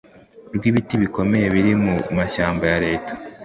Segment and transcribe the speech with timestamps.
[0.55, 3.13] rw ibiti bikomye biri mu mashyamba ya Leta